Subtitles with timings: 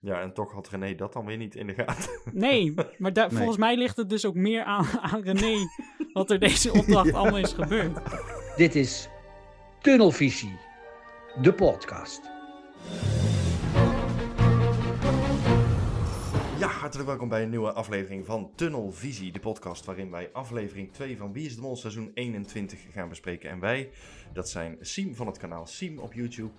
[0.00, 2.10] Ja, en toch had René dat dan weer niet in de gaten.
[2.32, 3.28] Nee, maar Nee.
[3.30, 5.56] volgens mij ligt het dus ook meer aan, aan René
[6.12, 7.16] wat er deze opdracht Ja.
[7.16, 7.98] allemaal is gebeurd.
[8.56, 9.08] Dit is
[9.80, 10.58] Tunnelvisie,
[11.42, 12.20] de podcast.
[16.58, 21.16] Ja, hartelijk welkom bij een nieuwe aflevering van Tunnelvisie, de podcast waarin wij aflevering 2
[21.16, 23.50] van Wie is de Mol seizoen 21 gaan bespreken.
[23.50, 23.90] En wij,
[24.32, 26.52] dat zijn Siem van het kanaal Siem op YouTube,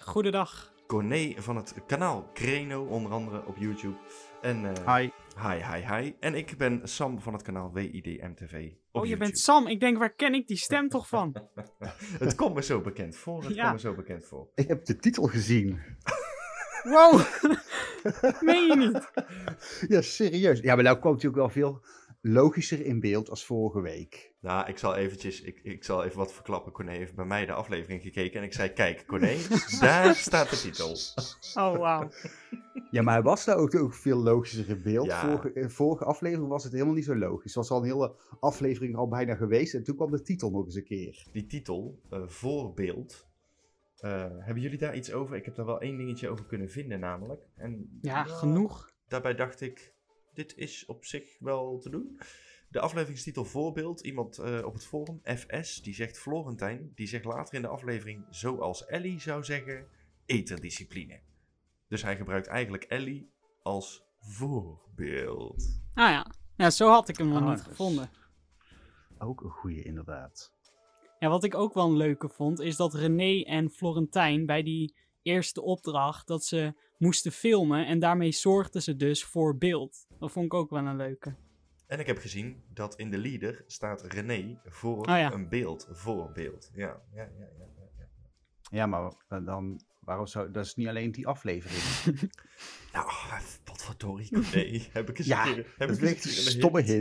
[0.00, 0.72] Goedendag.
[0.86, 3.96] Corné van het kanaal Kreno onder andere op YouTube.
[4.42, 5.10] En, eh, Hi.
[5.42, 6.12] Hi, hi, hi.
[6.20, 9.16] En ik ben Sam van het kanaal WIDMTV Oh, je YouTube.
[9.18, 9.66] bent Sam.
[9.66, 11.36] Ik denk, waar ken ik die stem toch van?
[12.18, 13.62] Het komt me zo bekend voor, het Ja.
[13.62, 14.48] komt me zo bekend voor.
[14.54, 15.78] Ik heb de titel gezien.
[16.86, 17.20] Wow,
[18.40, 19.10] meen je niet?
[19.88, 20.60] Ja, serieus.
[20.60, 21.84] Ja, maar nou komt natuurlijk wel veel
[22.28, 24.34] logischer in beeld als vorige week.
[24.40, 26.72] Nou, ik zal eventjes, ik, ik zal even wat verklappen.
[26.72, 29.36] Corné heeft bij mij de aflevering gekeken en ik zei, kijk Corné,
[29.80, 30.96] daar staat de titel.
[31.54, 32.08] Oh, wauw.
[32.90, 35.06] Ja, maar hij was daar ook, ook veel logischer in beeld.
[35.06, 35.20] Ja.
[35.20, 37.54] Vorige, eh, vorige aflevering was het helemaal niet zo logisch.
[37.54, 40.64] Het was al een hele aflevering al bijna geweest en toen kwam de titel nog
[40.64, 41.26] eens een keer.
[41.32, 43.28] Die titel, eh, voorbeeld,
[43.96, 45.36] eh, hebben jullie daar iets over?
[45.36, 47.46] Ik heb daar wel één dingetje over kunnen vinden namelijk.
[47.54, 48.90] En, Ja, genoeg.
[49.08, 49.94] Daarbij dacht ik,
[50.36, 52.20] dit is op zich wel te doen.
[52.68, 57.54] De afleveringstitel Voorbeeld, iemand eh, op het forum, FS, die zegt Florentijn, die zegt later
[57.54, 59.86] in de aflevering, zoals Ellie zou zeggen,
[60.26, 61.20] eterdiscipline.
[61.88, 63.30] Dus hij gebruikt eigenlijk Ellie
[63.62, 65.80] als voorbeeld.
[65.94, 66.26] Ah ja.
[66.56, 68.10] ja, zo had ik hem nog Ah, niet dus- gevonden.
[69.18, 70.54] Ook een goeie, inderdaad.
[71.18, 74.96] En wat ik ook wel een leuke vond, is dat René en Florentijn bij die
[75.22, 80.06] eerste opdracht, dat ze moesten filmen en daarmee zorgden ze dus voor beeld.
[80.18, 81.34] Dat vond ik ook wel een leuke.
[81.86, 85.32] En ik heb gezien dat in de leader staat René voor Oh ja.
[85.32, 86.70] een beeld, voorbeeld.
[86.74, 87.66] Ja, ja, ja, ja.
[87.78, 88.06] ja, ja.
[88.70, 89.12] Ja, maar
[89.44, 91.82] dan, waarom zou, dat is niet alleen die aflevering.
[92.92, 93.10] Nou,
[93.64, 93.96] wat voor
[94.52, 96.94] nee, heb ik eens Ja, een keer, heb dat ik een stomme hint.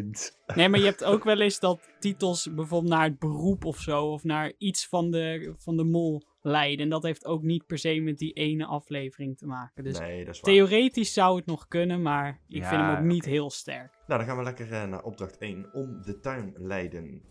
[0.45, 0.57] hint.
[0.57, 4.05] Nee, maar je hebt ook wel eens dat titels bijvoorbeeld naar het beroep of zo,
[4.05, 6.83] of naar iets van de, van de mol leiden.
[6.83, 9.83] En dat heeft ook niet per se met die ene aflevering te maken.
[9.83, 13.91] Dus Nee, theoretisch zou het nog kunnen, maar ik vind hem ook niet heel sterk.
[14.07, 15.73] Nou, dan gaan we lekker eh, naar opdracht 1.
[15.73, 17.22] Om de tuin leiden.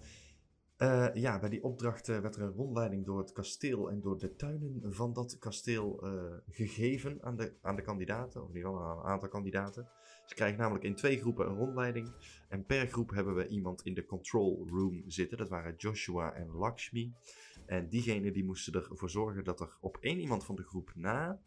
[0.77, 4.19] Eh, ja, bij die opdracht eh, werd er een rondleiding door het kasteel en door
[4.19, 6.03] de tuinen van dat kasteel
[6.51, 8.43] gegeven aan de, aan de kandidaten.
[8.43, 9.89] Of in ieder geval aan een aantal kandidaten.
[10.25, 12.13] Ze krijgen namelijk in twee groepen een rondleiding.
[12.49, 15.39] En per groep hebben we iemand in de control room zitten.
[15.39, 17.15] Dat waren Joshua en Lakshmi.
[17.67, 21.41] En diegenen die moesten ervoor zorgen dat er op één iemand van de groep na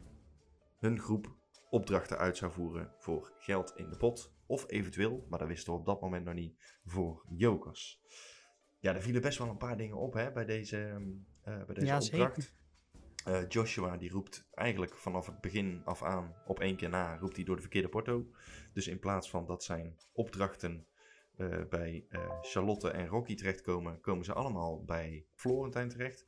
[0.78, 1.36] hun groep
[1.70, 4.32] opdrachten uit zou voeren voor geld in de pot.
[4.46, 8.00] Of eventueel, maar dat wisten we op dat moment nog niet, voor jokers.
[8.78, 11.08] Ja, er vielen best wel een paar dingen op hè, bij deze, ehm,
[11.42, 12.56] eh, bij deze Ja, opdracht.
[13.24, 17.36] Eh, Joshua die roept eigenlijk vanaf het begin af aan op één keer na, roept
[17.36, 18.30] hij door de verkeerde porto.
[18.72, 20.86] Dus in plaats van dat zijn opdrachten
[21.38, 26.24] eh, bij eh, Charlotte en Rocky terechtkomen, komen ze allemaal bij Florentijn terecht.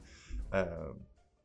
[0.51, 0.89] Eh,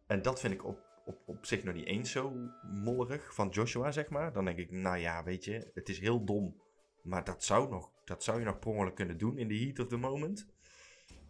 [0.08, 3.92] en dat vind ik op, op, op zich nog niet eens zo mollerig van Joshua,
[3.92, 4.34] zeg maar.
[4.34, 6.62] Dan denk ik, nou ja, weet je, het is heel dom.
[7.04, 9.88] Maar dat zou, nog, dat zou je nog per kunnen doen in de heat of
[9.88, 10.48] the moment.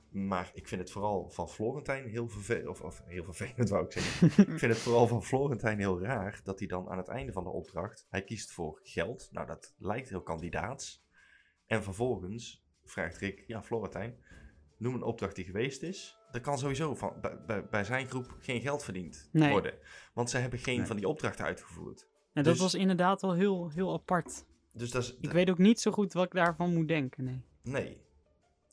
[0.09, 2.67] Maar ik vind het vooral van Florentijn heel vervelend.
[2.67, 4.27] Of, of heel vervelend, wou ik zeggen.
[4.53, 7.43] ik vind het vooral van Florentijn heel raar dat hij dan aan het einde van
[7.43, 8.07] de opdracht.
[8.09, 9.29] Hij kiest voor geld.
[9.31, 11.04] Nou, dat lijkt heel kandidaats.
[11.67, 14.15] En vervolgens vraagt Rick: Ja, Florentijn,
[14.77, 16.17] noem een opdracht die geweest is.
[16.31, 17.13] Er kan sowieso van,
[17.45, 19.51] bij, bij, zijn groep geen geld verdiend Nee.
[19.51, 19.73] worden.
[20.13, 20.85] Want ze hebben geen Nee.
[20.87, 22.07] van die opdrachten uitgevoerd.
[22.33, 24.45] En dat Dus- was inderdaad wel heel, heel apart.
[24.73, 25.17] Dus dat is.
[25.21, 27.41] Ik weet ook niet zo goed wat ik daarvan moet denken, nee.
[27.61, 28.01] Nee.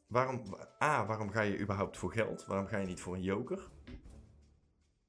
[0.06, 2.46] Waarom, A, waarom ga je überhaupt voor geld?
[2.46, 3.70] Waarom ga je niet voor een joker?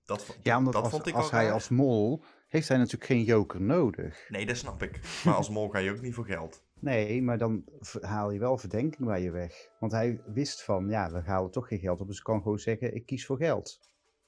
[0.06, 1.54] Dat, Ja, omdat dat als, vond ik als al hij raar.
[1.54, 4.26] als mol heeft hij natuurlijk geen joker nodig.
[4.30, 5.00] Nee, dat snap ik.
[5.26, 6.64] Maar als mol ga je ook niet voor geld.
[6.84, 7.64] Nee, maar dan
[8.02, 9.70] haal je wel verdenking bij je weg.
[9.80, 12.08] Want hij wist van, ja, we halen toch geen geld op.
[12.08, 13.80] Dus ik kan gewoon zeggen, ik kies voor geld.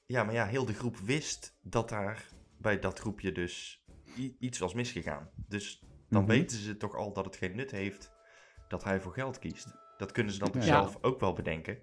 [0.05, 3.83] Ja, maar ja, heel de groep wist dat daar bij dat groepje dus
[4.39, 5.29] iets was misgegaan.
[5.47, 6.31] Dus dan Mhm.
[6.31, 8.11] weten ze toch al dat het geen nut heeft
[8.67, 9.73] dat hij voor geld kiest.
[9.97, 10.67] Dat kunnen ze dan toch Ja.
[10.67, 11.77] zelf ook wel bedenken.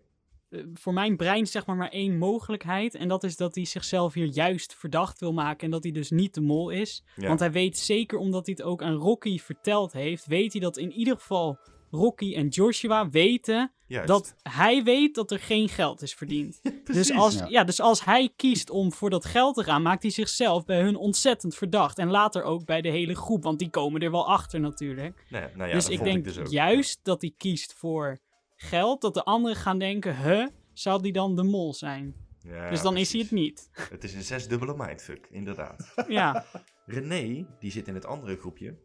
[0.52, 2.94] Eh, voor mijn brein zeg maar maar één mogelijkheid.
[2.94, 5.64] En dat is dat hij zichzelf hier juist verdacht wil maken.
[5.64, 7.04] En dat hij dus niet de mol is.
[7.16, 7.28] Ja.
[7.28, 10.76] Want hij weet zeker, omdat hij het ook aan Rocky verteld heeft, weet hij dat
[10.76, 11.58] in ieder geval
[11.90, 14.08] Rocky en Joshua weten Juist.
[14.08, 16.60] dat hij weet dat er geen geld is verdiend.
[16.84, 17.46] dus, als, ja.
[17.48, 17.64] ja.
[17.64, 20.96] dus als hij kiest om voor dat geld te gaan, maakt hij zichzelf bij hun
[20.96, 21.98] ontzettend verdacht.
[21.98, 25.24] En later ook bij de hele groep, want die komen er wel achter natuurlijk.
[25.28, 26.46] Nee, nou ja, dus ik denk dus ook.
[26.46, 28.20] juist dat hij kiest voor
[28.62, 32.14] geld, dat de anderen gaan denken, huh, zou die dan de mol zijn?
[32.38, 33.70] Ja, dus dan is hij het niet.
[33.90, 35.92] Het is een zesdubbele mindfuck, inderdaad.
[36.08, 36.44] ja,
[36.86, 38.78] René, die zit in het andere groepje.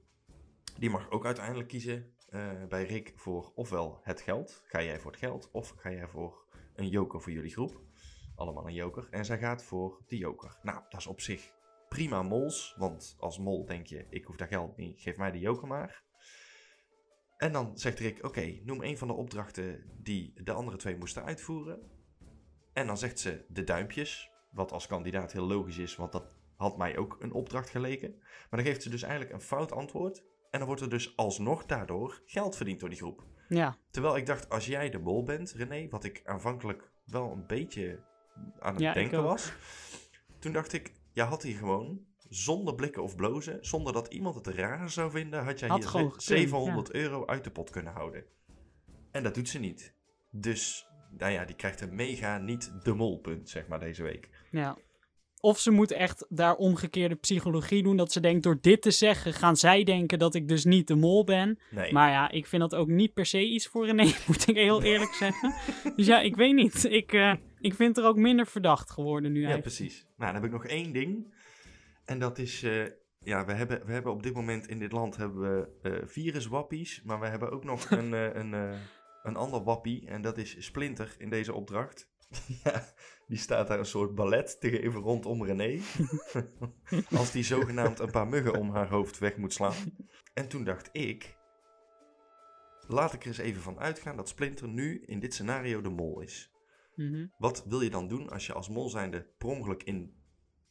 [0.79, 4.61] Die mag ook uiteindelijk kiezen eh, bij Rick voor ofwel het geld.
[4.65, 6.45] Ga jij voor het geld of ga jij voor
[6.75, 7.81] een joker voor jullie groep?
[8.35, 9.07] Allemaal een joker.
[9.11, 10.57] En zij gaat voor de joker.
[10.61, 11.53] Nou, dat is op zich
[11.89, 12.75] prima mols.
[12.77, 16.03] Want als mol denk je, ik hoef dat geld niet, geef mij de joker maar.
[17.37, 21.23] En dan zegt Rick, oké, noem een van de opdrachten die de andere twee moesten
[21.23, 21.79] uitvoeren.
[22.73, 26.77] En dan zegt ze de duimpjes, wat als kandidaat heel logisch is, want dat had
[26.77, 28.15] mij ook een opdracht geleken.
[28.19, 30.23] Maar dan geeft ze dus eigenlijk een fout antwoord.
[30.49, 33.23] En dan wordt er dus alsnog daardoor geld verdiend door die groep.
[33.49, 37.45] Ja, Terwijl ik dacht, als jij de mol bent, René, wat ik aanvankelijk wel een
[37.47, 37.99] beetje
[38.59, 39.53] aan het Ja, denken was.
[40.39, 44.47] Toen dacht ik, jij had hier gewoon, zonder blikken of blozen, zonder dat iemand het
[44.47, 47.69] raar zou vinden, had jij Had hier gewoon ze- gekund, 700 euro uit de pot
[47.69, 48.23] kunnen houden.
[49.11, 49.93] En dat doet ze niet.
[50.31, 50.87] Dus,
[51.17, 54.29] nou ja, die krijgt een mega niet de mol punt, zeg maar, deze week.
[54.51, 54.77] ja.
[55.39, 57.97] Of ze moet echt daar omgekeerde psychologie doen.
[57.97, 60.95] Dat ze denkt, door dit te zeggen, gaan zij denken dat ik dus niet de
[60.95, 61.59] mol ben.
[61.71, 61.93] Nee.
[61.93, 64.83] Maar ja, ik vind dat ook niet per se iets voor René, moet ik heel
[64.83, 65.53] eerlijk zeggen.
[65.95, 66.83] Dus ja, ik weet niet.
[66.83, 69.75] Ik, eh, ik vind het er ook minder verdacht geworden nu Ja, eigenlijk.
[69.75, 70.05] precies.
[70.17, 71.33] Nou, dan heb ik nog één ding.
[72.07, 72.85] En dat is, eh,
[73.19, 77.01] ja, we hebben, we hebben op dit moment in dit land hebben we eh viruswappies.
[77.03, 78.53] Maar we hebben ook nog een, eh, een,
[79.23, 80.07] een ander wappie.
[80.07, 82.09] En dat is Splinter in deze opdracht.
[82.63, 82.85] ja,
[83.27, 85.81] die staat daar een soort ballet te geven rondom René.
[87.17, 89.93] Als die zogenaamd een paar muggen om haar hoofd weg moet slaan.
[90.33, 91.37] En toen dacht ik,
[92.87, 96.21] laat ik er eens even van uitgaan dat Splinter nu in dit scenario de mol
[96.21, 96.51] is.
[96.95, 97.25] Mhm.
[97.37, 100.15] Wat wil je dan doen als je als mol zijnde per ongeluk in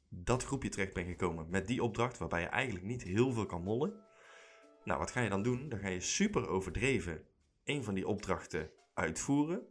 [0.08, 3.62] dat groepje terecht bent gekomen met die opdracht waarbij je eigenlijk niet heel veel kan
[3.62, 4.04] mollen?
[4.84, 5.68] Nou, wat ga je dan doen?
[5.68, 7.24] Dan ga je super overdreven
[7.64, 9.66] een van die opdrachten uitvoeren,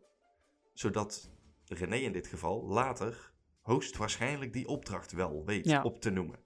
[0.73, 1.31] zodat
[1.65, 5.83] René in dit geval later hoogstwaarschijnlijk die opdracht wel weet Ja.
[5.83, 6.39] op te noemen.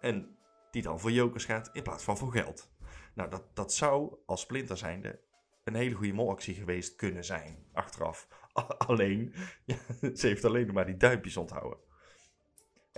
[0.00, 0.36] En
[0.70, 2.70] die dan voor jokers gaat in plaats van voor geld.
[3.14, 5.20] Nou, dat, dat zou als Splinter zijnde
[5.64, 8.28] een hele goede molactie geweest kunnen zijn, achteraf.
[8.86, 9.34] Alleen,
[9.64, 9.76] ja,
[10.14, 11.78] ze heeft alleen nog maar die duimpjes onthouden.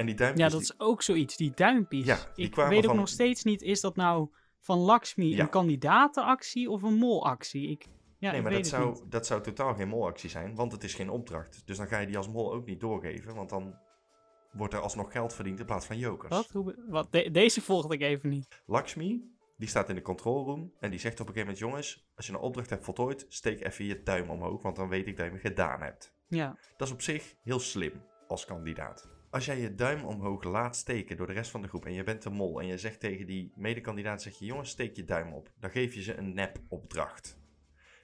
[0.01, 0.47] En die duimpjes...
[0.47, 2.05] Ja, dat die- is ook zoiets, die duimpjes.
[2.07, 4.29] Ja, die ik weet ook nog steeds niet, is dat nou
[4.61, 5.41] van Lakshmi Ja.
[5.43, 7.69] een kandidatenactie of een molactie?
[7.71, 7.87] Ik,
[8.19, 8.97] ja, nee, ik maar weet dat het niet.
[8.97, 11.63] zou, dat zou totaal geen molactie zijn, want het is geen opdracht.
[11.67, 13.75] Dus dan ga je die als mol ook niet doorgeven, want dan
[14.53, 16.31] wordt er alsnog geld verdiend in plaats van jokers.
[16.37, 16.49] Wat?
[16.53, 17.13] Hoe, wat?
[17.13, 18.63] De- deze volgde ik even niet.
[18.67, 22.11] Lakshmi, die staat in de control room en die zegt op een gegeven moment, jongens,
[22.17, 25.17] als je een opdracht hebt voltooid, steek even je duim omhoog, want dan weet ik
[25.17, 26.15] dat je hem gedaan hebt.
[26.29, 29.09] Ja, Dat is op zich heel slim als kandidaat.
[29.31, 32.03] Als jij je duim omhoog laat steken door de rest van de groep en je
[32.03, 35.33] bent de mol en je zegt tegen die medekandidaat, zeg je jongens steek je duim
[35.33, 35.53] op.
[35.59, 37.39] Dan geef je ze een nep-opdracht.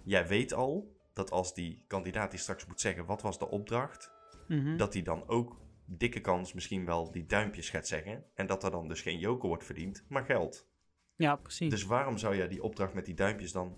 [0.04, 4.12] Jij weet al dat als die kandidaat die straks moet zeggen wat was de opdracht,
[4.48, 4.76] mhm.
[4.76, 8.70] dat hij dan ook dikke kans misschien wel die duimpjes gaat zeggen en dat er
[8.70, 10.68] dan dus geen joker wordt verdiend, maar geld.
[11.16, 11.70] ja precies.
[11.70, 13.76] Dus waarom zou jij die opdracht met die duimpjes dan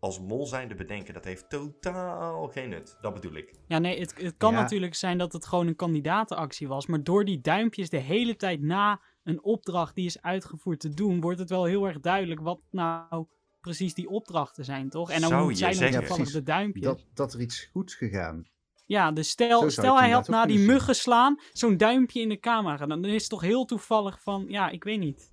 [0.00, 1.14] als mol zijnde bedenken?
[1.14, 2.96] Dat heeft totaal geen nut.
[3.00, 3.54] Dat bedoel ik.
[3.66, 4.60] Ja, nee, het, het kan Ja.
[4.60, 6.86] natuurlijk zijn dat het gewoon een kandidatenactie was.
[6.86, 11.20] Maar door die duimpjes de hele tijd na een opdracht die is uitgevoerd te doen,
[11.20, 13.26] wordt het wel heel erg duidelijk wat nou
[13.60, 15.10] precies die opdrachten zijn, toch?
[15.10, 16.84] En dan Zou moet je zij toevallig Ja, de duimpjes.
[16.84, 18.48] Dat, dat er iets goed gegaan.
[18.86, 20.66] Ja, dus stel, stel hij had na die zien.
[20.66, 23.02] muggen slaan zo'n duimpje in de camera gedaan.
[23.02, 25.32] Dan is het toch heel toevallig van, ja, ik weet niet.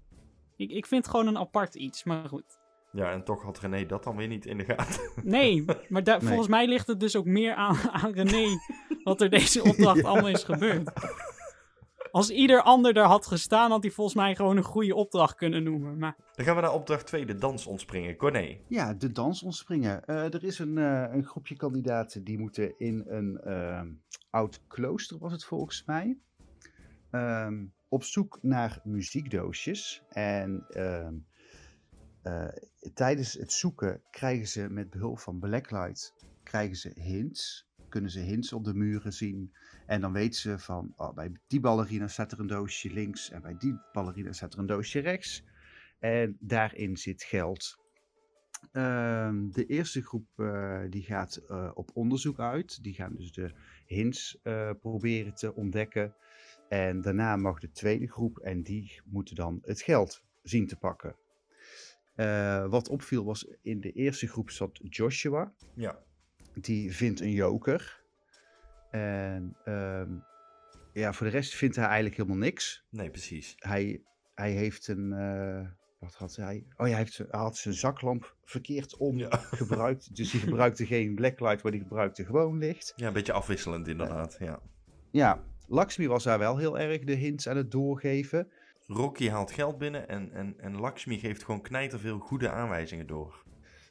[0.56, 2.60] Ik, ik vind het gewoon een apart iets, maar goed.
[2.92, 5.12] Ja, en toch had René dat dan weer niet in de gaten.
[5.24, 6.28] Nee, maar da- Nee.
[6.28, 8.48] volgens mij ligt het dus ook meer aan, aan René
[9.04, 10.92] wat er deze opdracht allemaal is gebeurd.
[12.12, 15.64] Als ieder ander daar had gestaan, had hij volgens mij gewoon een goede opdracht kunnen
[15.64, 15.98] noemen.
[15.98, 18.16] Maar Dan gaan we naar opdracht 2, de dans ontspringen.
[18.16, 18.58] Corné.
[18.68, 20.06] Ja, de dans ontspringen.
[20.06, 23.82] Eh, er is een, eh, een groepje kandidaten die moeten in een eh,
[24.30, 26.18] oud klooster, was het volgens mij.
[27.12, 30.04] ehm, op zoek naar muziekdoosjes.
[30.10, 30.66] En
[32.28, 32.48] eh,
[32.94, 37.68] tijdens het zoeken krijgen ze met behulp van blacklight krijgen ze hints.
[37.90, 39.54] Kunnen ze hints op de muren zien.
[39.86, 43.30] En dan weten ze van, oh, bij die ballerina staat er een doosje links.
[43.30, 45.44] En bij die ballerina staat er een doosje rechts.
[46.00, 47.78] En daarin zit geld.
[48.72, 52.84] Ehm, de eerste groep eh, die gaat eh, op onderzoek uit.
[52.84, 53.52] Die gaan dus de
[53.86, 54.40] hints
[54.82, 56.16] proberen te ontdekken.
[56.70, 61.16] En daarna mag de tweede groep en die moeten dan het geld zien te pakken.
[62.18, 65.54] Eh, wat opviel was in de eerste groep zat Joshua.
[65.74, 66.00] Ja.
[66.54, 68.02] Die vindt een joker.
[68.92, 70.12] En ehm,
[70.94, 73.54] ja, voor de rest vindt hij eigenlijk helemaal niks Nee, precies.
[73.58, 74.02] hij,
[74.36, 75.14] hij heeft een.
[75.14, 75.68] eh,
[76.00, 76.66] wat had hij?
[76.78, 79.30] Oh ja, hij, heeft, hij had zijn zaklamp verkeerd om Ja.
[79.62, 80.16] gebruikt.
[80.16, 82.94] Dus hij gebruikte geen blacklight, maar die gebruikte gewoon licht.
[82.96, 84.36] ja, een beetje afwisselend inderdaad.
[84.40, 84.60] Ja.
[85.12, 88.52] Ja, Lakshmi was daar wel heel erg de hints aan het doorgeven.
[88.88, 93.44] Rocky haalt geld binnen en, en, en Lakshmi geeft gewoon knijterveel goede aanwijzingen door.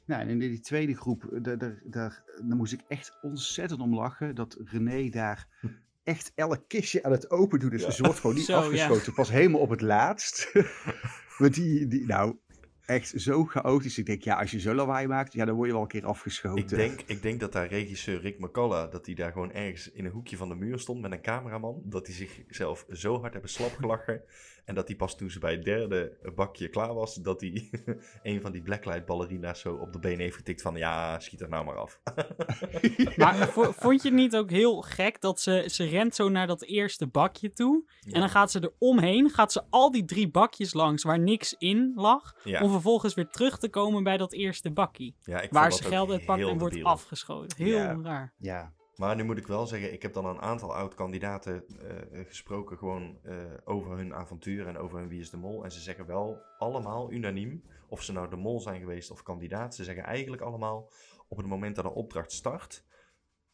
[0.07, 3.95] Nou, en in die tweede groep, daar, daar, daar, daar moest ik echt ontzettend om
[3.95, 4.35] lachen.
[4.35, 5.49] Dat René daar
[6.05, 7.71] echt elk kistje aan het open doet.
[7.71, 7.91] Dus Ja.
[7.91, 8.59] ze wordt gewoon niet Zo, ja.
[8.59, 9.13] afgeschoten.
[9.15, 10.53] Pas helemaal op het laatst.
[11.39, 12.37] Want die, die, nou,
[12.85, 13.99] echt zo chaotisch.
[13.99, 16.07] Ik denk, ja, als je zo lawaai maakt, ja, dan word je wel een keer
[16.07, 16.63] afgeschoten.
[16.63, 20.05] Ik denk, ik denk dat daar regisseur Rick McCullough, dat hij daar gewoon ergens in
[20.05, 21.83] een hoekje van de muur stond met een cameraman.
[21.85, 24.23] Dat hij zichzelf zo hard hebben slap gelachen.
[24.67, 27.71] En dat hij pas toen ze bij het derde bakje klaar was, dat hij
[28.23, 31.49] een van die blacklight ballerina's zo op de been heeft getikt van ja, schiet er
[31.49, 32.01] nou maar af.
[33.17, 36.47] Maar vo- vond je het niet ook heel gek dat ze, ze rent zo naar
[36.47, 37.91] dat eerste bakje toe.
[38.11, 41.55] En dan gaat ze er omheen, gaat ze al die drie bakjes langs waar niks
[41.59, 42.35] in lag.
[42.45, 45.13] ja, Om vervolgens weer terug te komen bij dat eerste bakje.
[45.23, 47.65] ja, Waar ze geld uit pakt heel en wordt afgeschoten.
[47.65, 47.99] Heel Ja.
[48.03, 48.35] raar.
[48.39, 52.79] Ja, Maar nu moet ik wel zeggen, ik heb dan een aantal oud-kandidaten eh, gesproken
[52.79, 55.65] gewoon eh, over hun avontuur en over hun Wie is de Mol.
[55.65, 59.75] En ze zeggen wel allemaal unaniem, of ze nou de mol zijn geweest of kandidaat,
[59.75, 60.91] ze zeggen eigenlijk allemaal
[61.29, 62.85] op het moment dat een opdracht start,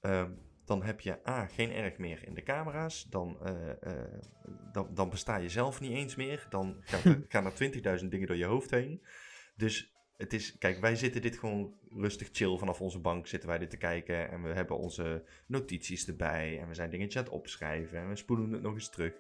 [0.01, 0.31] ehm,
[0.65, 4.23] dan heb je A, geen erg meer in de camera's, dan, eh, eh,
[4.73, 7.55] dan, dan besta je zelf niet eens meer, dan gaat gaan er
[8.01, 9.03] 20.000 dingen door je hoofd heen.
[9.57, 13.59] Dus het is, kijk, wij zitten dit gewoon rustig chill vanaf onze bank zitten wij
[13.59, 17.33] dit te kijken en we hebben onze notities erbij en we zijn dingetjes aan het
[17.33, 19.15] opschrijven en we spoelen het nog eens terug.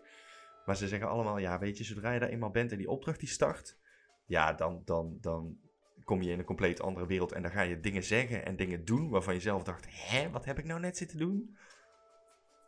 [0.66, 3.20] Maar ze zeggen allemaal, ja, weet je, zodra je daar eenmaal bent en die opdracht
[3.20, 3.78] die start,
[4.26, 5.58] ja, dan, dan, dan
[6.04, 8.84] kom je in een compleet andere wereld en dan ga je dingen zeggen en dingen
[8.84, 11.56] doen waarvan je zelf dacht, hè, wat heb ik nou net zitten doen?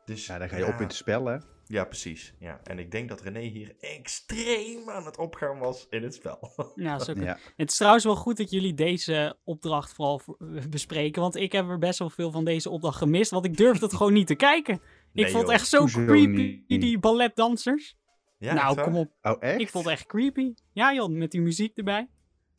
[0.05, 1.37] Dus, ja dan ga je op in het spel, hè.
[1.67, 2.35] Ja, precies.
[2.39, 2.61] Ja.
[2.65, 6.39] En ik denk dat René hier extreem aan het opgaan was in het spel.
[6.75, 7.39] Ja, zo Ja.
[7.57, 11.23] Het is trouwens wel goed dat jullie deze opdracht vooral voor- eh, bespreken.
[11.23, 13.31] Want ik heb er best wel veel van deze opdracht gemist.
[13.31, 14.81] Want ik durfde het gewoon niet te kijken.
[15.13, 16.81] Nee, ik vond het echt zo Hoezo creepy, niet?
[16.81, 17.97] die balletdansers.
[18.39, 19.13] Ja, nou, kom op.
[19.23, 19.61] Oh, echt?
[19.61, 20.55] Ik vond het echt creepy.
[20.73, 22.09] Ja joh, met die muziek erbij.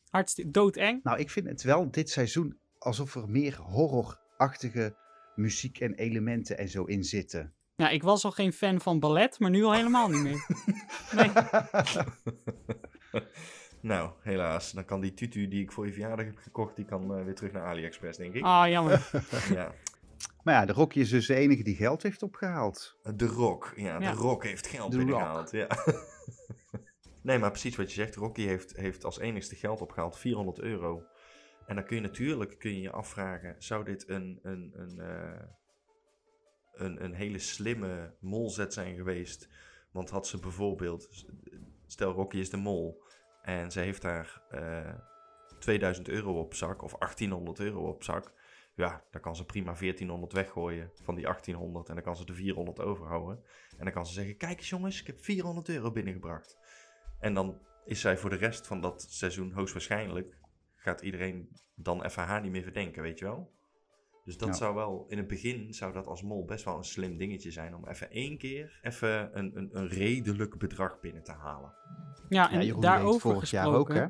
[0.10, 1.04] Hartstikke doodeng.
[1.04, 4.96] Nou, ik vind het wel dit seizoen alsof er meer horrorachtige
[5.36, 7.54] muziek en elementen en zo in zitten.
[7.75, 10.46] Ja, ik was al geen fan van ballet, maar nu al helemaal niet meer.
[11.15, 11.30] Nee.
[13.82, 14.72] nou, helaas.
[14.72, 17.36] Dan kan die tutu die ik voor je verjaardag heb gekocht, die kan eh, weer
[17.36, 18.44] terug naar AliExpress, denk ik.
[18.44, 19.10] Ah, jammer.
[19.54, 19.74] Ja.
[20.44, 22.98] Maar ja, de Rocky is dus de enige die geld heeft opgehaald.
[23.15, 23.74] De Rock.
[23.75, 24.12] Ja, Ja.
[24.12, 25.51] de Rock heeft geld The binnengehaald.
[25.51, 25.68] Ja.
[27.22, 28.15] nee, maar precies wat je zegt.
[28.15, 31.04] Rocky heeft, heeft als enigste geld opgehaald 400 euro.
[31.65, 35.48] En dan kun je natuurlijk kun je, je afvragen, zou dit een, een, een, eh,
[36.74, 39.50] een, een hele slimme molzet zijn geweest?
[39.91, 41.25] Want had ze bijvoorbeeld,
[41.86, 43.03] stel Rocky is de mol
[43.41, 44.93] en ze heeft daar eh
[45.60, 48.34] 2000 euro op zak of 1800 euro op zak.
[48.75, 52.34] Ja, dan kan ze prima 1400 weggooien van die 1800 en dan kan ze de
[52.34, 53.43] 400 overhouden.
[53.77, 56.57] En dan kan ze zeggen, kijk eens jongens, ik heb 400 euro binnengebracht.
[57.19, 60.38] En dan is zij voor de rest van dat seizoen hoogstwaarschijnlijk,
[60.86, 63.54] gaat iedereen dan even haar niet meer verdenken, weet je wel?
[64.25, 64.54] Dus dat Ja.
[64.54, 67.75] zou wel, in het begin zou dat als mol best wel een slim dingetje zijn
[67.75, 71.74] om even één keer even een, een, een redelijk bedrag binnen te halen.
[72.30, 73.70] Ja, en ja, Jeroen deed het daarover vorig gesproken.
[73.72, 74.06] jaar ook, hè?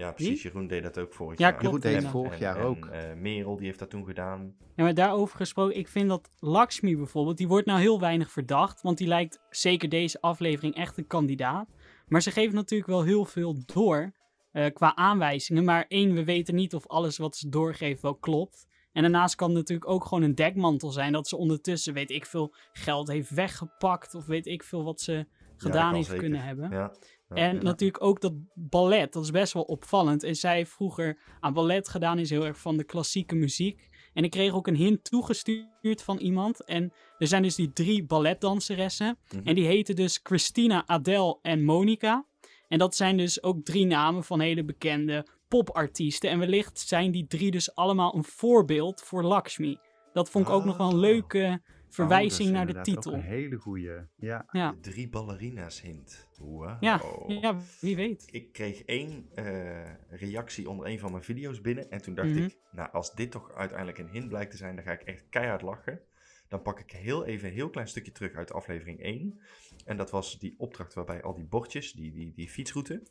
[0.00, 0.42] Ja, precies.
[0.42, 1.58] Jeroen deed dat ook vorig Ja, jaar.
[1.58, 2.10] klopt, Jeroen deed het ja.
[2.10, 2.86] vorig En- jaar en, ook.
[2.86, 4.54] eh, Merel, die heeft dat toen gedaan.
[4.76, 8.82] Ja, maar daarover gesproken, ik vind dat Lakshmi bijvoorbeeld, die wordt nou heel weinig verdacht,
[8.82, 11.68] want die lijkt zeker deze aflevering echt een kandidaat.
[12.06, 14.12] Maar ze geeft natuurlijk wel heel veel door
[14.52, 18.66] eh, qua aanwijzingen, maar één, we weten niet of alles wat ze doorgeeft wel klopt.
[18.92, 22.26] En daarnaast kan het natuurlijk ook gewoon een dekmantel zijn dat ze ondertussen, weet ik
[22.26, 26.22] veel, geld heeft weggepakt of weet ik veel wat ze gedaan heeft zeker.
[26.22, 26.70] kunnen hebben.
[26.70, 26.92] Ja.
[27.28, 30.22] Ja, En natuurlijk ook dat ballet, dat is best wel opvallend.
[30.22, 33.90] En zij heeft vroeger aan ballet gedaan, is heel erg van de klassieke muziek.
[34.12, 36.64] En ik kreeg ook een hint toegestuurd van iemand.
[36.64, 39.18] En er zijn dus die drie balletdanseressen.
[39.28, 39.46] Mhm.
[39.46, 42.26] En die heten dus Christina, Adele en Monica.
[42.72, 46.30] En dat zijn dus ook drie namen van hele bekende popartiesten.
[46.30, 49.78] En wellicht zijn die drie dus allemaal een voorbeeld voor Lakshmi.
[50.12, 51.00] Dat vond ik ook nog wel een Oh.
[51.00, 53.10] leuke verwijzing Oh, dat naar de titel.
[53.12, 53.90] Ook een hele goeie.
[54.16, 54.44] Ja.
[54.50, 56.28] Ja, De drie ballerina's hint.
[56.38, 56.76] Wow.
[56.80, 58.28] ja, ja, wie weet.
[58.30, 61.90] Ik kreeg één eh, reactie onder een van mijn video's binnen.
[61.90, 62.42] En toen dacht Mhm.
[62.42, 65.24] ik, nou, als dit toch uiteindelijk een hint blijkt te zijn, dan ga ik echt
[65.30, 66.00] keihard lachen.
[66.48, 69.40] Dan pak ik heel even een heel klein stukje terug uit aflevering 1.
[69.84, 73.02] En dat was die opdracht waarbij al die bordjes, die, die, die fietsroute,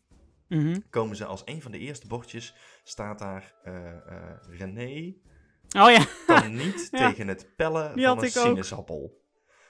[0.48, 0.80] Mhm.
[0.90, 5.14] komen ze als een van de eerste bordjes, staat daar eh, eh, René
[5.78, 6.06] Oh ja.
[6.26, 7.10] kan niet Ja.
[7.10, 8.30] tegen het pellen Die van een ook.
[8.30, 9.22] sinaasappel.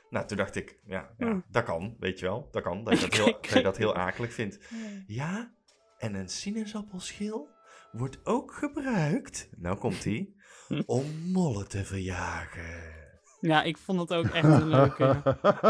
[0.10, 1.44] Nou, toen dacht ik, ja, ja Hmm.
[1.50, 2.48] dat kan, weet je wel.
[2.52, 4.60] Dat kan, dat je dat heel, dat je dat heel akelig vindt.
[5.08, 5.54] Ja,
[5.98, 7.50] en een sinaasappelschil
[7.92, 10.36] wordt ook gebruikt, nou komt ie,
[10.86, 13.01] om mollen te verjagen.
[13.42, 15.22] Ja, ik vond het ook echt een leuke.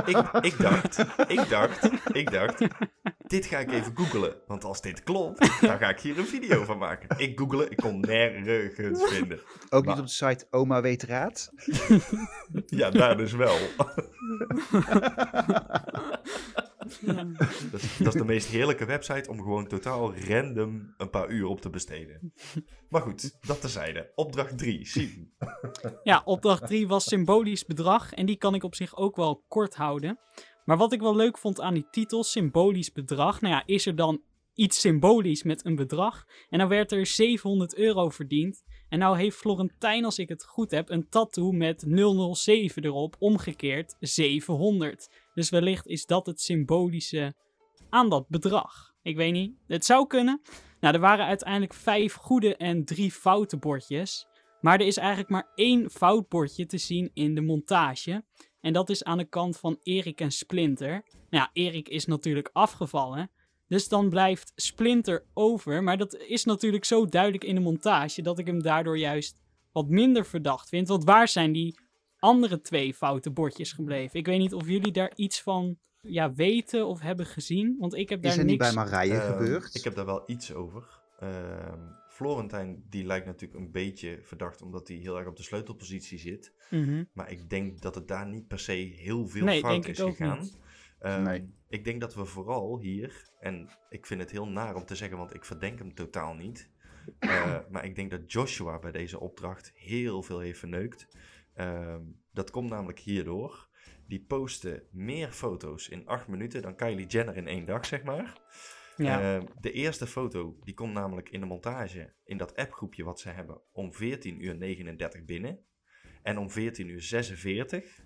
[0.05, 0.97] Ik, ik dacht,
[1.27, 2.65] ik dacht, ik dacht,
[3.27, 4.33] dit ga ik even googlen.
[4.47, 7.19] Want als dit klopt, dan ga ik hier een video van maken.
[7.19, 9.39] Ik googelen, ik kon nergens vinden.
[9.69, 11.51] Ook Maar- niet op de site Oma Weet Raad.
[12.65, 13.55] Ja, daar dus wel.
[17.71, 21.45] Dat is, dat is de meest heerlijke website om gewoon totaal random een paar uur
[21.45, 22.33] op te besteden.
[22.89, 24.11] Maar goed, dat terzijde.
[24.15, 25.33] Opdracht 3, Siem.
[26.03, 29.75] Ja, opdracht 3 was symbolisch bedrag en die kan ik op zich ook wel kort
[29.75, 30.19] houden.
[30.65, 33.95] Maar wat ik wel leuk vond aan die titel, symbolisch bedrag, nou ja, is er
[33.95, 34.21] dan
[34.53, 36.25] iets symbolisch met een bedrag?
[36.49, 38.63] En dan werd er 700 euro verdiend.
[38.89, 41.85] En nou heeft Florentijn, als ik het goed heb, een tattoo met
[42.33, 45.09] 007 erop, omgekeerd 700.
[45.33, 47.35] Dus wellicht is dat het symbolische
[47.89, 48.93] aan dat bedrag.
[49.01, 50.41] Ik weet niet, het zou kunnen.
[50.79, 54.27] Nou, er waren uiteindelijk vijf goede en drie foute bordjes.
[54.61, 58.23] Maar er is eigenlijk maar één foutbordje te zien in de montage.
[58.61, 60.91] En dat is aan de kant van Erik en Splinter.
[60.91, 63.31] Nou ja, Erik is natuurlijk afgevallen.
[63.67, 65.83] Dus dan blijft Splinter over.
[65.83, 69.37] Maar dat is natuurlijk zo duidelijk in de montage dat ik hem daardoor juist
[69.71, 70.87] wat minder verdacht vind.
[70.87, 71.79] Want waar zijn die
[72.21, 74.19] andere twee foute bordjes gebleven?
[74.19, 77.75] Ik weet niet of jullie daar iets van ja, weten of hebben gezien.
[77.79, 78.73] Want ik heb daar Is er niet niks...
[78.73, 79.75] bij Marije Ehm, gebeurd?
[79.75, 80.99] Ik heb daar wel iets over.
[81.19, 86.19] Ehm, Florentijn, die lijkt natuurlijk een beetje verdacht omdat hij heel erg op de sleutelpositie
[86.19, 86.53] zit.
[86.69, 87.03] Mhm.
[87.13, 89.99] Maar ik denk dat het daar niet per se heel veel Nee, fout denk is
[89.99, 90.39] ik ook gegaan.
[90.39, 90.57] niet.
[90.99, 91.53] Ehm, Nee.
[91.69, 95.17] Ik denk dat we vooral hier, en ik vind het heel naar om te zeggen,
[95.17, 96.69] want ik verdenk hem totaal niet.
[97.19, 101.07] eh, maar ik denk dat Joshua bij deze opdracht heel veel heeft verneukt.
[101.61, 102.01] Ehm,
[102.31, 103.69] dat komt namelijk hierdoor.
[104.07, 108.41] Die postte meer foto's in acht minuten dan Kylie Jenner in één dag, zeg maar.
[108.97, 109.37] Ja.
[109.37, 113.29] Eh, de eerste foto die komt namelijk in de montage in dat appgroepje wat ze
[113.29, 115.65] hebben om 14 uur 39 binnen.
[116.23, 118.03] En om 14 uur 46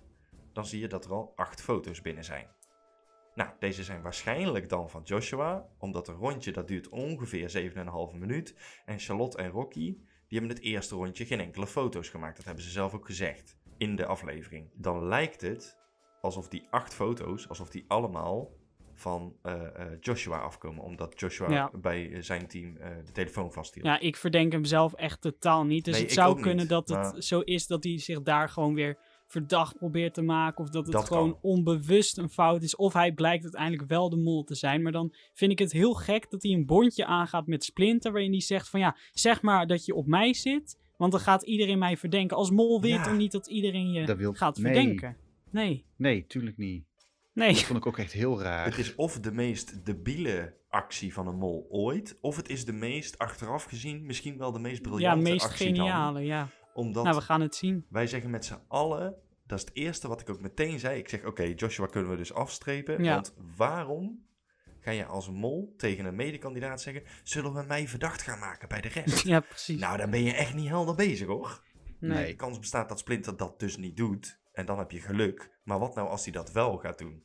[0.52, 2.46] dan zie je dat er al acht foto's binnen zijn.
[3.34, 8.56] Nou, deze zijn waarschijnlijk dan van Joshua, omdat een rondje dat duurt ongeveer 7,5 minuut.
[8.84, 9.98] En Charlotte en Rocky,
[10.28, 12.36] die hebben het eerste rondje geen enkele foto's gemaakt.
[12.36, 14.70] Dat hebben ze zelf ook gezegd in de aflevering.
[14.74, 15.78] Dan lijkt het
[16.20, 18.50] alsof die acht foto's, alsof die allemaal
[18.94, 19.62] van eh,
[20.00, 20.84] Joshua afkomen.
[20.84, 21.70] Omdat Joshua Ja.
[21.74, 23.86] bij eh, zijn team eh, de telefoon vasthield.
[23.86, 25.84] Ja, ik verdenk hem zelf echt totaal niet.
[25.84, 28.48] Dus Nee, het zou kunnen niet, dat het maar- zo is dat hij zich daar
[28.48, 30.64] gewoon weer verdacht probeert te maken.
[30.64, 31.38] Of dat het Dat gewoon kan.
[31.42, 32.76] onbewust een fout is.
[32.76, 34.82] Of hij blijkt uiteindelijk wel de mol te zijn.
[34.82, 38.12] Maar dan vind ik het heel gek dat hij een bondje aangaat met Splinter.
[38.12, 40.78] Waarin hij zegt van ja, zeg maar dat je op mij zit.
[40.96, 42.36] Want dan gaat iedereen mij verdenken.
[42.36, 43.02] Als mol weet Ja.
[43.02, 44.72] toch niet dat iedereen je Dat wil- gaat nee.
[44.74, 45.16] verdenken.
[45.50, 46.84] Nee, Nee, tuurlijk niet.
[47.32, 47.52] nee.
[47.52, 48.64] Dat vond ik ook echt heel raar.
[48.64, 52.72] Het is of de meest debiele actie van een mol ooit, of het is de
[52.72, 55.74] meest achteraf gezien misschien wel de meest Ja, briljante meest actie dan.
[55.76, 56.48] geniale, ja.
[56.76, 57.86] Omdat Nou, we gaan het zien.
[57.88, 59.14] wij zeggen met z'n allen,
[59.46, 60.98] dat is het eerste wat ik ook meteen zei.
[60.98, 63.04] Ik zeg, oké, Joshua kunnen we dus afstrepen.
[63.04, 63.14] Ja.
[63.14, 64.24] Want waarom
[64.80, 68.80] ga je als mol tegen een medekandidaat zeggen, zullen we mij verdacht gaan maken bij
[68.80, 69.22] de rest?
[69.32, 69.80] Ja, precies.
[69.80, 71.62] nou, dan ben je echt niet helder bezig hoor.
[72.00, 72.26] nee.
[72.26, 74.40] De kans bestaat dat Splinter dat dus niet doet.
[74.52, 75.50] En dan heb je geluk.
[75.64, 77.24] Maar wat nou als hij dat wel gaat doen?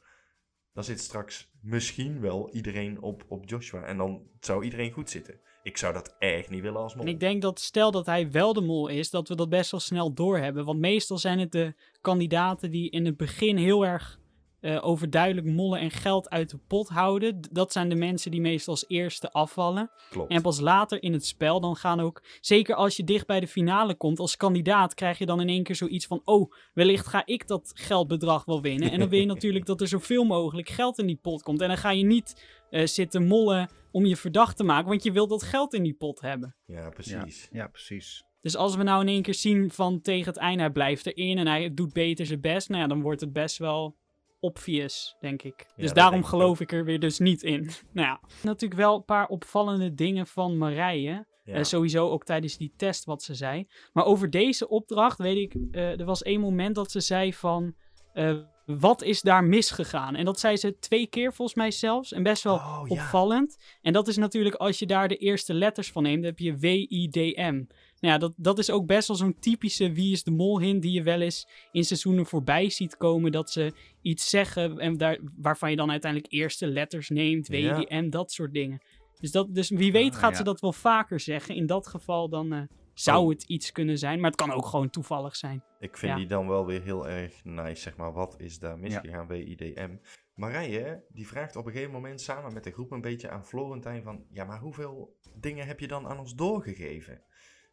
[0.73, 3.83] Dan zit straks misschien wel iedereen op, op Joshua.
[3.83, 5.39] En dan zou iedereen goed zitten.
[5.63, 7.05] Ik zou dat echt niet willen als mol.
[7.05, 9.79] Ik denk dat stel dat hij wel de mol is, dat we dat best wel
[9.79, 10.65] snel doorhebben.
[10.65, 14.19] Want meestal zijn het de kandidaten die in het begin heel erg
[14.61, 17.39] eh, overduidelijk mollen en geld uit de pot houden.
[17.51, 19.91] Dat zijn de mensen die meestal als eerste afvallen.
[20.09, 20.31] Klopt.
[20.31, 23.47] En pas later in het spel, dan gaan ook, zeker als je dicht bij de
[23.47, 27.25] finale komt, als kandidaat krijg je dan in één keer zoiets van, oh, wellicht ga
[27.25, 28.91] ik dat geldbedrag wel winnen.
[28.91, 31.61] En dan wil je natuurlijk dat er zoveel mogelijk geld in die pot komt.
[31.61, 35.11] En dan ga je niet eh, zitten mollen om je verdacht te maken, want je
[35.11, 36.55] wilt dat geld in die pot hebben.
[36.65, 37.47] Ja, precies.
[37.51, 38.23] Ja, precies.
[38.41, 41.37] Dus als we nou in één keer zien van tegen het einde, hij blijft erin
[41.37, 43.99] en hij doet beter zijn best, nou ja, dan wordt het best wel
[44.41, 45.65] obvious, denk ik.
[45.75, 46.59] dus daarom ik geloof ook.
[46.59, 47.63] ik er weer dus niet in.
[47.93, 51.25] nou ja, natuurlijk wel een paar opvallende dingen van Marije.
[51.43, 51.53] Ja.
[51.53, 53.67] Eh, sowieso ook tijdens die test wat ze zei.
[53.93, 57.75] Maar over deze opdracht weet ik, eh, er was één moment dat ze zei van,
[58.13, 60.15] eh, wat is daar misgegaan?
[60.15, 62.13] En dat zei ze twee keer volgens mij zelfs.
[62.13, 62.93] En best wel Oh, ja.
[62.93, 63.57] opvallend.
[63.81, 66.57] En dat is natuurlijk als je daar de eerste letters van neemt, dan heb je
[66.57, 67.63] W-I-D-M.
[68.01, 70.81] Nou ja, dat, dat is ook best wel zo'n typische Wie is de Mol hint
[70.81, 73.31] die je wel eens in seizoenen voorbij ziet komen.
[73.31, 77.47] Dat ze iets zeggen en daar, waarvan je dan uiteindelijk eerste letters neemt.
[77.47, 78.81] W-I-D-M, dat soort dingen.
[79.19, 81.55] Dus, dat, dus wie weet Ah, gaat ze dat wel vaker zeggen.
[81.55, 82.61] In dat geval dan eh,
[82.93, 83.29] zou Oh.
[83.29, 85.63] het iets kunnen zijn, maar het kan ook gewoon toevallig zijn.
[85.79, 86.17] Ik vind Ja.
[86.17, 88.13] die dan wel weer heel erg nice, zeg maar.
[88.13, 89.95] Wat is daar misgegaan, WIDM?
[90.35, 94.03] Marije, die vraagt op een gegeven moment samen met de groep een beetje aan Florentijn
[94.03, 94.25] van...
[94.29, 97.21] Ja, maar hoeveel dingen heb je dan aan ons doorgegeven?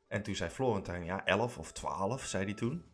[0.09, 2.85] En toen zei Florentijn, ja, 11 of 12, zei hij toen.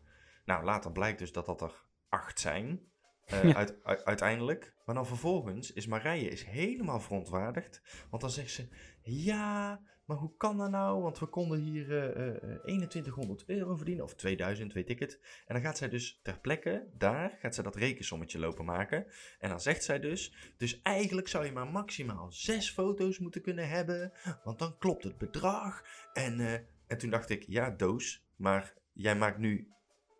[0.45, 2.93] Nou, later blijkt dus dat dat er acht zijn.
[3.25, 3.55] eh, Ja.
[3.55, 4.73] uit, u- uiteindelijk.
[4.85, 7.81] Maar dan vervolgens is Marije is helemaal verontwaardigd.
[8.09, 8.67] Want dan zegt ze:
[9.01, 11.01] Ja, maar hoe kan dat nou?
[11.01, 14.03] Want we konden hier eh, eh, 2100 euro verdienen.
[14.03, 15.19] Of 2000, weet ik het.
[15.47, 19.05] En dan gaat zij dus ter plekke, daar, gaat zij dat rekensommetje lopen maken.
[19.39, 23.69] En dan zegt zij dus: Dus eigenlijk zou je maar maximaal zes foto's moeten kunnen
[23.69, 24.11] hebben.
[24.43, 25.83] Want dan klopt het bedrag.
[26.13, 29.73] En, eh, en toen dacht ik: Ja, Doos, maar jij maakt nu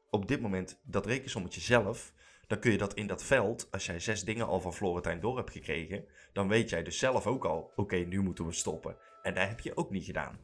[0.10, 2.13] op dit moment dat rekensommetje zelf.
[2.47, 5.38] Dan kun je dat in dat veld, als jij zes dingen al van Florentijn door
[5.38, 8.97] hebt gekregen, dan weet jij dus zelf ook al: oké, nu moeten we stoppen.
[9.21, 10.39] En dat heb je ook niet gedaan.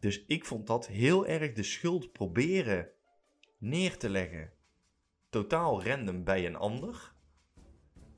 [0.00, 2.88] Dus ik vond dat heel erg de schuld proberen
[3.58, 4.52] neer te leggen,
[5.30, 7.12] totaal random bij een ander.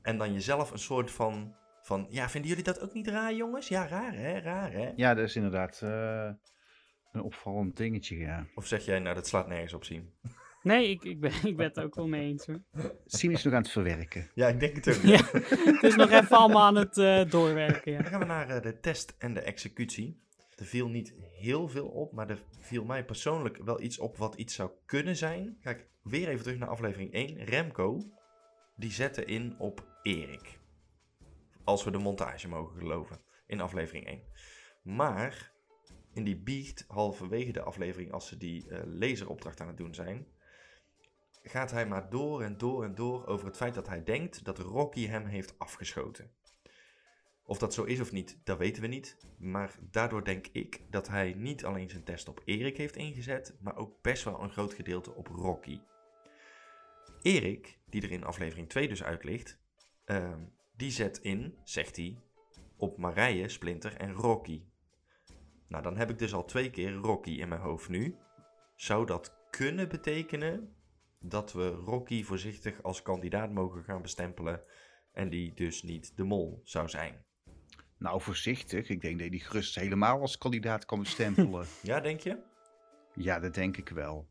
[0.01, 3.67] En dan jezelf een soort van, van ja, vinden jullie dat ook niet raar, jongens?
[3.67, 4.91] Ja, raar hè, raar hè?
[4.95, 6.29] Ja, dat is inderdaad eh,
[7.13, 8.45] een opvallend dingetje, ja.
[8.55, 10.13] Of zeg jij, nou, dat slaat nergens op zien?
[10.63, 12.61] Nee, ik, ik, ben, ik ben het ook wel mee eens hoor.
[13.05, 14.29] Sim is nog aan het verwerken.
[14.33, 15.01] Ja, ik denk het ook.
[15.03, 15.21] Ja,
[15.73, 17.91] het is nog even allemaal aan het eh, doorwerken.
[17.91, 17.97] Ja.
[18.01, 20.21] Dan gaan we naar eh, de test en de executie.
[20.55, 24.35] Er viel niet heel veel op, maar er viel mij persoonlijk wel iets op wat
[24.35, 25.57] iets zou kunnen zijn.
[25.61, 27.45] Kijk, weer even terug naar aflevering 1.
[27.45, 28.01] Remco,
[28.75, 30.59] die zette in op Erik.
[31.63, 34.21] Als we de montage mogen geloven, in aflevering 1.
[34.81, 35.52] Maar
[36.13, 40.27] in die biecht, halverwege de aflevering, als ze die eh laseropdracht aan het doen zijn,
[41.43, 44.57] gaat hij maar door en door en door over het feit dat hij denkt dat
[44.57, 46.31] Rocky hem heeft afgeschoten.
[47.45, 49.17] Of dat zo is of niet, dat weten we niet.
[49.37, 53.75] Maar daardoor denk ik dat hij niet alleen zijn test op Erik heeft ingezet, maar
[53.75, 55.79] ook best wel een groot gedeelte op Rocky.
[57.21, 59.59] Erik, die er in aflevering 2 dus uit ligt,
[60.05, 60.39] ehm,
[60.75, 62.17] die zet in, zegt hij,
[62.77, 64.61] op Marije, Splinter en Rocky.
[65.73, 68.15] Nou, dan heb ik dus al twee keer Rocky in mijn hoofd nu.
[68.75, 70.75] Zou dat kunnen betekenen
[71.19, 74.61] dat we Rocky voorzichtig als kandidaat mogen gaan bestempelen
[75.13, 77.25] en die dus niet de mol zou zijn?
[77.97, 78.89] Nou, voorzichtig.
[78.89, 81.65] Ik denk dat je die gerust helemaal als kandidaat kan bestempelen.
[81.81, 82.37] Ja, denk je?
[83.15, 84.27] ja, dat denk ik wel.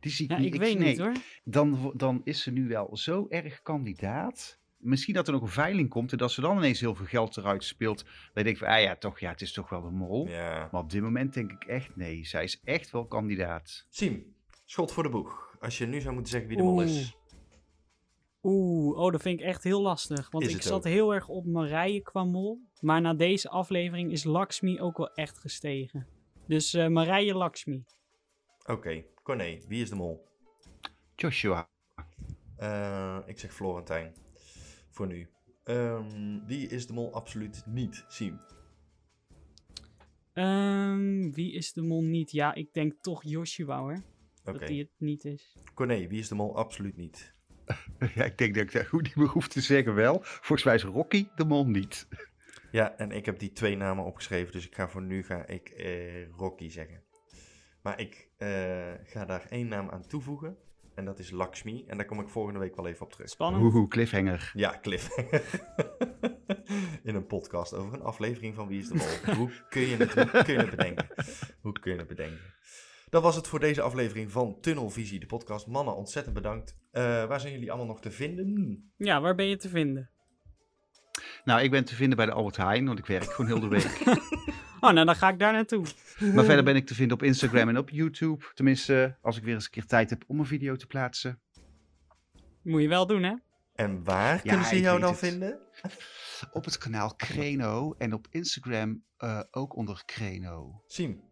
[0.00, 0.54] Die zie ik Ja, niet.
[0.54, 1.14] ik weet nee, niet hoor.
[1.44, 4.60] Dan, dan is ze nu wel zo erg kandidaat.
[4.78, 7.36] Misschien dat er nog een veiling komt en dat ze dan ineens heel veel geld
[7.36, 8.04] eruit speelt.
[8.04, 10.28] Dan denk ik van, ah ja, toch, ja, het is toch wel de mol.
[10.28, 10.68] Ja.
[10.72, 12.26] Maar op dit moment denk ik echt nee.
[12.26, 13.86] Zij is echt wel kandidaat.
[13.90, 15.56] Siem, schot voor de boeg.
[15.60, 17.16] Als je nu zou moeten zeggen wie de mol is.
[18.42, 20.30] Oeh, oh, dat vind ik echt heel lastig.
[20.30, 20.84] Want Is ik zat ook.
[20.84, 22.60] heel erg op Marije qua mol.
[22.80, 26.06] Maar na deze aflevering is Lakshmi ook wel echt gestegen.
[26.46, 27.84] Dus eh Marije Lakshmi.
[28.66, 30.28] Oké, Corné, wie is de mol?
[31.16, 31.68] Joshua.
[32.56, 34.14] Eh, ik zeg Florentijn.
[34.98, 35.28] Voor nu.
[35.64, 38.04] Ehm, wie is de mol absoluut niet?
[38.08, 38.40] Siem.
[40.32, 42.30] Ehm, wie is de mol niet?
[42.30, 44.02] Ja, ik denk toch Joshua hoor.
[44.42, 45.56] Dat die het niet is.
[45.74, 47.34] Corné, wie is de mol absoluut niet?
[48.14, 50.18] Ja, ik denk dat ik dat goed niet meer hoef te zeggen wel.
[50.22, 52.06] Volgens mij is Rocky de mol niet.
[52.70, 55.68] Ja, en ik heb die twee namen opgeschreven, dus ik ga voor nu ga ik
[55.68, 57.02] eh, Rocky zeggen.
[57.82, 60.56] Maar ik eh, ga daar één naam aan toevoegen.
[60.98, 61.84] En dat is Lakshmi.
[61.86, 63.28] En daar kom ik volgende week wel even op terug.
[63.28, 63.74] Spannend.
[63.74, 64.50] Oeh, cliffhanger.
[64.54, 65.42] Ja, cliffhanger.
[67.08, 69.34] In een podcast over een aflevering van Wie is de Mol.
[69.36, 71.06] Hoe kun je het, hoe kun je het bedenken?
[71.60, 72.54] Hoe kun je het bedenken?
[73.10, 75.66] Dat was het voor deze aflevering van Tunnelvisie, de podcast.
[75.66, 76.78] Mannen, ontzettend bedankt.
[76.90, 78.92] Eh, waar zijn jullie allemaal nog te vinden?
[78.96, 80.10] Ja, waar ben je te vinden?
[81.44, 83.68] Nou, ik ben te vinden bij de Albert Heijn, want ik werk gewoon heel de
[83.68, 84.02] week.
[84.80, 85.84] Oh, nou dan ga ik daar naartoe.
[86.34, 88.44] maar verder ben ik te vinden op Instagram en op YouTube.
[88.54, 91.40] Tenminste, als ik weer eens een keer tijd heb om een video te plaatsen.
[92.62, 93.34] Moet je wel doen, hè?
[93.74, 95.18] En waar kunnen ze jou dan het.
[95.18, 95.58] vinden?
[96.52, 100.82] Op het kanaal Kreno en op Instagram eh, ook onder Kreno.
[100.86, 101.22] Siem.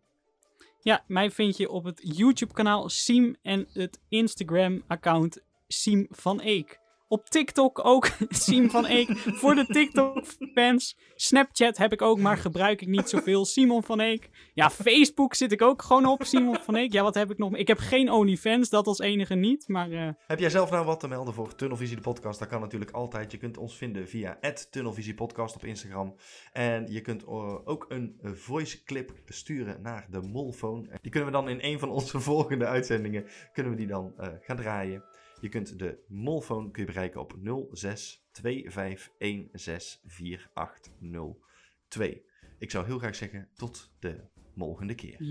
[0.81, 6.81] Ja, mij vind je op het YouTube-kanaal Siem en het Instagram-account Siem van Eek.
[7.09, 9.19] Op TikTok ook Siem van Eek.
[9.19, 10.99] Voor de TikTok-fans.
[11.14, 13.45] Snapchat heb ik ook, maar gebruik ik niet zoveel.
[13.45, 14.31] Simon van Eek.
[14.55, 16.25] Ja, Facebook zit ik ook gewoon op.
[16.25, 16.92] Simon van Eek.
[16.92, 17.57] Ja, wat heb ik nog?
[17.57, 19.69] Ik heb geen OnlyFans, dat als enige niet.
[19.69, 22.38] Maar eh, Heb jij zelf nou wat te melden voor Tunnelvisie de podcast?
[22.38, 23.33] Dat kan natuurlijk altijd.
[23.33, 24.38] Je kunt ons vinden via
[24.71, 26.16] @tunnelvisiepodcast op Instagram.
[26.53, 30.88] En je kunt eh, ook een voice clip sturen naar de Molphone.
[31.03, 34.29] Die kunnen we dan in een van onze volgende uitzendingen kunnen we die dan eh,
[34.40, 35.05] gaan draaien.
[35.47, 37.41] Je kunt de Molphone kun je bereiken op 0625164802.
[42.59, 44.21] Ik zou heel graag zeggen tot de
[44.57, 45.23] volgende keer.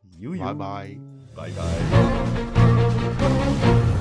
[0.00, 0.36] joe.
[0.36, 1.00] Bye bye.
[1.34, 1.52] Bye
[3.76, 3.96] bye.